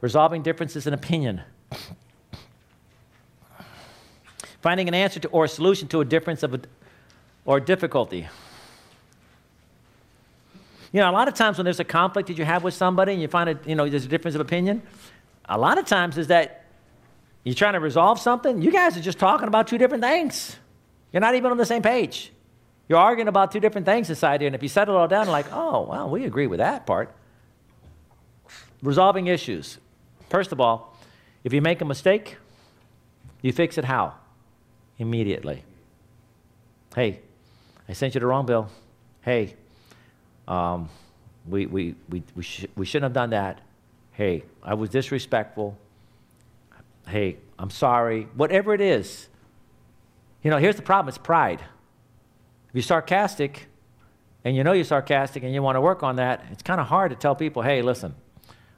[0.00, 1.42] resolving differences in opinion,
[4.60, 6.60] finding an answer to or a solution to a difference of a,
[7.44, 8.28] or difficulty.
[10.92, 13.12] You know, a lot of times when there's a conflict that you have with somebody
[13.12, 14.82] and you find it, you know, there's a difference of opinion,
[15.48, 16.64] a lot of times is that
[17.44, 20.56] you're trying to resolve something, you guys are just talking about two different things.
[21.12, 22.32] You're not even on the same page.
[22.88, 25.28] You're arguing about two different things inside here, and if you settle it all down,
[25.28, 27.14] like, oh, well, we agree with that part.
[28.82, 29.78] Resolving issues.
[30.30, 30.96] First of all,
[31.42, 32.36] if you make a mistake,
[33.42, 34.14] you fix it how?
[34.98, 35.64] Immediately.
[36.94, 37.20] Hey,
[37.88, 38.68] I sent you the wrong bill.
[39.22, 39.56] Hey,
[40.46, 40.88] um,
[41.48, 43.60] we, we, we, we, sh- we shouldn't have done that.
[44.12, 45.76] Hey, I was disrespectful.
[47.08, 48.28] Hey, I'm sorry.
[48.34, 49.28] Whatever it is.
[50.42, 51.60] You know, here's the problem it's pride.
[52.68, 53.66] If you're sarcastic
[54.44, 56.86] and you know you're sarcastic and you want to work on that, it's kind of
[56.86, 58.14] hard to tell people, hey, listen,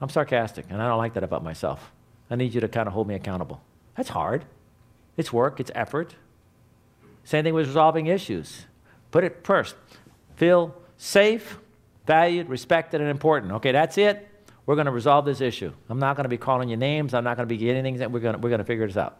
[0.00, 1.92] I'm sarcastic and I don't like that about myself.
[2.30, 3.60] I need you to kind of hold me accountable.
[3.96, 4.44] That's hard.
[5.16, 6.14] It's work, it's effort.
[7.24, 8.66] Same thing with resolving issues.
[9.10, 9.74] Put it first.
[10.36, 11.58] Feel safe,
[12.06, 13.52] valued, respected, and important.
[13.52, 14.28] Okay, that's it.
[14.66, 15.72] We're going to resolve this issue.
[15.88, 17.14] I'm not going to be calling you names.
[17.14, 18.00] I'm not going to be getting things.
[18.00, 19.18] We're going to, we're going to figure this out.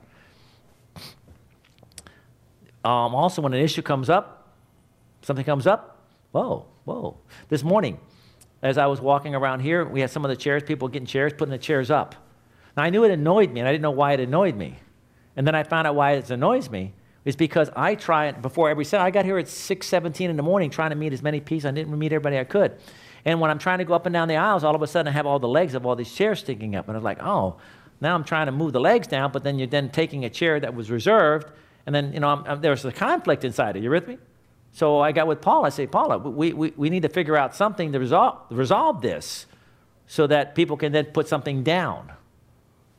[2.85, 4.55] Um, also, when an issue comes up,
[5.23, 7.17] something comes up, whoa, whoa.
[7.49, 7.99] This morning,
[8.63, 11.33] as I was walking around here, we had some of the chairs, people getting chairs,
[11.37, 12.15] putting the chairs up.
[12.77, 14.79] Now, I knew it annoyed me, and I didn't know why it annoyed me.
[15.37, 18.71] And then I found out why it annoys me is because I try it before
[18.71, 19.01] every set.
[19.01, 21.69] I got here at 6:17 in the morning trying to meet as many people.
[21.69, 22.77] I didn't meet everybody I could.
[23.25, 25.09] And when I'm trying to go up and down the aisles, all of a sudden
[25.09, 26.89] I have all the legs of all these chairs sticking up.
[26.89, 27.57] And I was like, oh,
[28.01, 30.59] now I'm trying to move the legs down, but then you're then taking a chair
[30.61, 31.51] that was reserved.
[31.87, 33.83] And then, you know, I'm, I'm, there's a conflict inside it.
[33.83, 34.19] You with me?
[34.79, 35.67] So I got with Paula.
[35.67, 39.47] I say, Paula, we, we, we need to figure out something to resolve, resolve this
[40.07, 42.13] so that people can then put something down.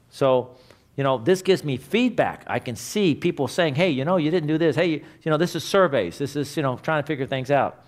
[0.10, 0.58] So
[1.00, 2.44] you know, this gives me feedback.
[2.46, 4.76] I can see people saying, hey, you know, you didn't do this.
[4.76, 6.18] Hey, you, you know, this is surveys.
[6.18, 7.86] This is, you know, trying to figure things out.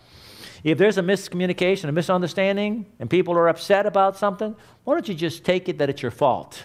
[0.63, 4.55] If there's a miscommunication, a misunderstanding, and people are upset about something,
[4.85, 6.63] why don't you just take it that it's your fault?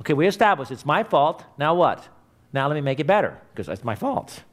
[0.00, 1.44] Okay, we established it's my fault.
[1.58, 2.08] Now what?
[2.54, 4.44] Now let me make it better because it's my fault.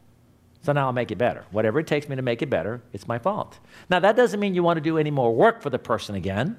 [0.64, 1.46] So now I'll make it better.
[1.52, 3.60] Whatever it takes me to make it better, it's my fault.
[3.90, 6.58] Now that doesn't mean you want to do any more work for the person again,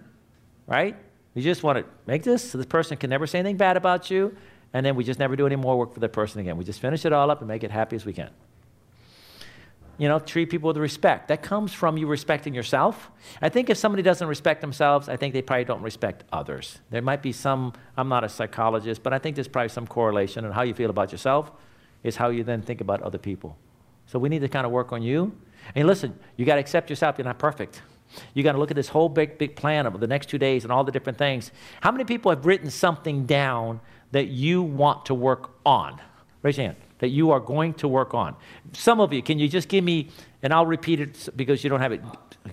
[0.67, 0.95] right?
[1.35, 4.11] You just want to make this so this person can never say anything bad about
[4.11, 4.37] you
[4.75, 6.57] and then we just never do any more work for the person again.
[6.59, 8.31] We just finish it all up and make it happy as we can.
[9.97, 11.29] You know, treat people with respect.
[11.29, 13.11] That comes from you respecting yourself.
[13.41, 16.81] I think if somebody doesn't respect themselves, I think they probably don't respect others.
[16.91, 20.45] There might be some, I'm not a psychologist, but I think there's probably some correlation.
[20.45, 21.53] And how you feel about yourself
[22.03, 23.57] is how you then think about other people.
[24.07, 25.33] So we need to kind of work on you.
[25.75, 27.17] And listen, you got to accept yourself.
[27.19, 27.83] You're not perfect.
[28.35, 30.65] You got to look at this whole big, big plan of the next two days
[30.65, 31.51] and all the different things.
[31.81, 33.81] How many people have written something down
[34.13, 36.01] that you want to work on?
[36.43, 36.77] Raise your hand.
[36.99, 38.37] That you are going to work on.
[38.73, 40.11] Some of you, can you just give me,
[40.43, 42.03] and I'll repeat it because you don't have it.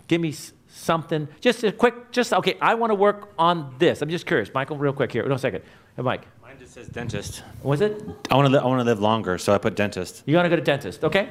[0.07, 0.33] Give me
[0.67, 4.01] something, just a quick, just, okay, I want to work on this.
[4.01, 4.49] I'm just curious.
[4.53, 5.27] Michael, real quick here.
[5.27, 5.63] No, second.
[5.95, 6.25] Hey, Mike.
[6.51, 7.43] Mine just says dentist.
[7.63, 8.03] Was it?
[8.29, 10.21] I want to, li- I want to live longer, so I put dentist.
[10.25, 11.29] You want to go to dentist, okay?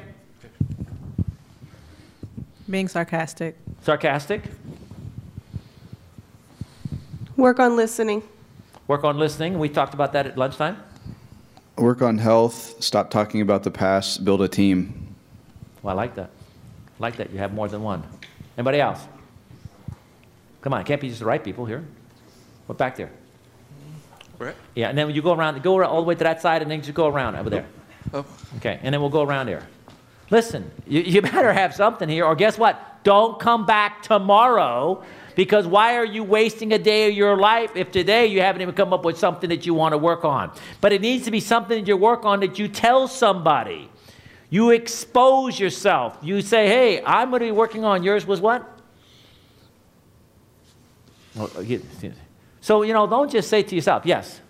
[2.70, 3.58] Being sarcastic.
[3.82, 4.44] Sarcastic.
[7.36, 8.22] Work on listening.
[8.86, 9.58] Work on listening.
[9.58, 10.82] We talked about that at lunchtime.
[11.76, 12.82] Work on health.
[12.82, 14.24] Stop talking about the past.
[14.24, 15.14] Build a team.
[15.82, 16.30] Well, I like that.
[16.30, 17.30] I like that.
[17.30, 18.02] You have more than one.
[18.56, 19.06] Anybody else?
[20.62, 21.84] Come on, it can't be just the right people here.
[22.66, 23.10] What back there?
[24.40, 24.54] Where?
[24.74, 26.70] Yeah, and then you go around, go around all the way to that side, and
[26.70, 27.66] then just go around over there.
[28.14, 28.20] Oh.
[28.20, 28.56] oh.
[28.56, 29.68] Okay, and then we'll go around here.
[30.30, 33.04] Listen, you, you better have something here, or guess what?
[33.04, 37.92] Don't come back tomorrow because why are you wasting a day of your life if
[37.92, 40.50] today you haven't even come up with something that you want to work on?
[40.80, 43.90] But it needs to be something that you work on that you tell somebody.
[44.48, 46.16] You expose yourself.
[46.22, 48.66] You say, hey, I'm going to be working on yours was what?
[51.38, 51.50] Oh,
[52.60, 54.40] so, you know, don't just say to yourself, yes.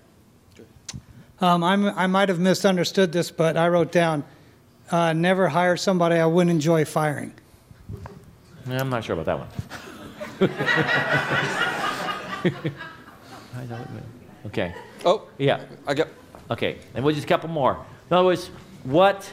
[1.40, 4.24] Um, I'm, I might have misunderstood this, but I wrote down
[4.90, 7.32] uh, never hire somebody I wouldn't enjoy firing.
[8.68, 9.48] I'm not sure about that one.
[14.46, 14.74] okay.
[15.04, 15.28] Oh.
[15.38, 15.60] Yeah.
[15.86, 16.08] I got.
[16.50, 16.78] Okay.
[16.94, 17.84] And we'll just a couple more.
[18.10, 18.50] In other words,
[18.84, 19.32] what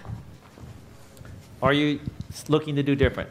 [1.61, 1.99] are you
[2.47, 3.29] looking to do different?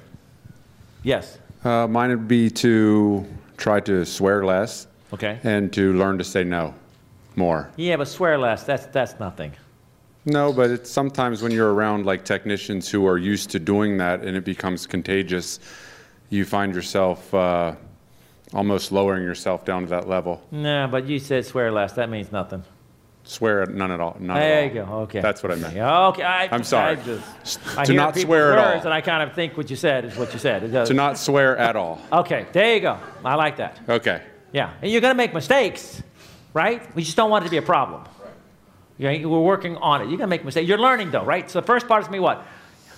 [1.02, 1.38] Yes.
[1.64, 3.26] Uh, mine would be to
[3.56, 4.86] try to swear less.
[5.12, 5.38] Okay.
[5.44, 6.74] And to learn to say no
[7.36, 7.70] more.
[7.76, 8.64] Yeah, but swear less.
[8.64, 9.52] That's that's nothing.
[10.24, 14.22] No, but it's sometimes when you're around like technicians who are used to doing that
[14.22, 15.60] and it becomes contagious,
[16.30, 17.74] you find yourself uh,
[18.52, 20.42] almost lowering yourself down to that level.
[20.50, 21.92] Nah, but you said swear less.
[21.92, 22.64] That means nothing.
[23.22, 24.16] Swear at none at all.
[24.20, 24.86] None There at you all.
[24.86, 24.94] go.
[25.02, 25.20] Okay.
[25.20, 25.76] That's what I meant.
[25.76, 26.22] Okay.
[26.22, 26.92] I, I'm sorry.
[26.96, 28.82] I just, I To hear not swear at all.
[28.84, 30.86] and I kind of think what you said is what you said.
[30.86, 32.00] To not swear at all.
[32.12, 32.46] Okay.
[32.52, 32.98] There you go.
[33.24, 33.80] I like that.
[33.88, 34.22] Okay.
[34.52, 34.72] Yeah.
[34.80, 36.02] And you're going to make mistakes,
[36.54, 36.94] right?
[36.94, 38.04] We just don't want it to be a problem.
[38.98, 39.24] Okay?
[39.24, 40.04] We're working on it.
[40.04, 40.68] You're going to make mistakes.
[40.68, 41.50] You're learning, though, right?
[41.50, 42.46] So the first part is me what?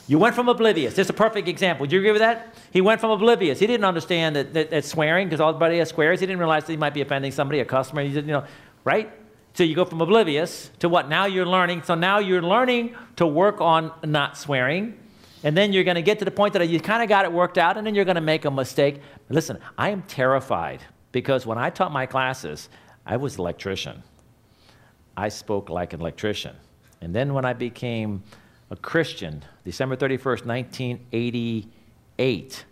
[0.06, 0.94] You went from oblivious.
[0.94, 1.84] This is a perfect example.
[1.84, 2.54] Do you agree with that?
[2.72, 3.58] He went from oblivious.
[3.58, 6.20] He didn't understand that, that, that swearing, because everybody has swears.
[6.20, 8.02] He didn't realize that he might be offending somebody, a customer.
[8.02, 8.44] He didn't, you know,
[8.84, 9.10] right?
[9.54, 11.08] So you go from oblivious to what?
[11.08, 11.82] Now you're learning.
[11.82, 14.98] So now you're learning to work on not swearing.
[15.42, 17.32] And then you're going to get to the point that you kind of got it
[17.32, 19.00] worked out, and then you're going to make a mistake.
[19.28, 20.80] Listen, I am terrified
[21.18, 22.68] because when I taught my classes,
[23.04, 24.04] I was an electrician.
[25.16, 26.54] I spoke like an electrician.
[27.00, 28.22] And then when I became
[28.70, 32.64] a Christian, December 31st, 1988,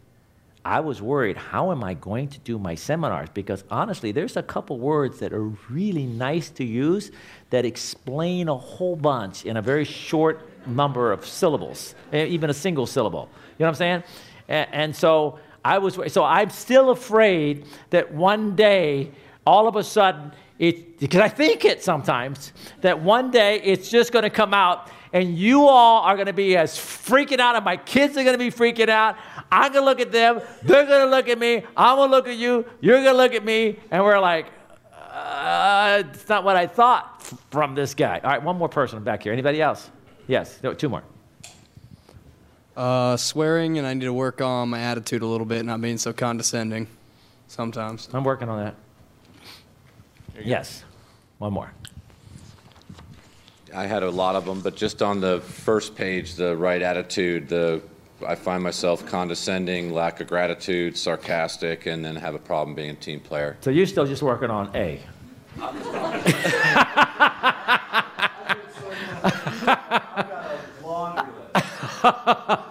[0.64, 3.30] I was worried, how am I going to do my seminars?
[3.34, 7.10] Because honestly, there's a couple words that are really nice to use
[7.50, 12.54] that explain a whole bunch in a very short number of syllables, eh, even a
[12.54, 13.28] single syllable.
[13.58, 14.04] You know what I'm saying?
[14.48, 19.10] And so I was, so I'm still afraid that one day,
[19.44, 20.30] all of a sudden,
[20.60, 22.52] it, because I think it sometimes,
[22.82, 26.32] that one day it's just going to come out and you all are going to
[26.32, 29.16] be as freaking out, and my kids are going to be freaking out.
[29.50, 32.16] I'm going to look at them, they're going to look at me, I'm going to
[32.16, 34.46] look at you, you're going to look at me, and we're like,
[35.10, 38.20] uh, it's not what I thought from this guy.
[38.22, 39.32] All right, one more person back here.
[39.32, 39.90] Anybody else?
[40.28, 41.02] Yes, no, two more.
[42.76, 45.96] Uh, swearing, and I need to work on my attitude a little bit, not being
[45.96, 46.86] so condescending
[47.48, 48.06] sometimes.
[48.12, 48.74] I'm working on that.
[50.44, 50.84] Yes,
[51.38, 51.72] one more.
[53.74, 57.48] I had a lot of them, but just on the first page, the right attitude,
[57.48, 57.80] the
[58.26, 62.94] I find myself condescending, lack of gratitude, sarcastic, and then have a problem being a
[62.94, 63.56] team player.
[63.60, 65.00] So you're still just working on A.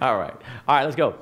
[0.00, 0.34] All right.
[0.66, 1.14] All right, let's go.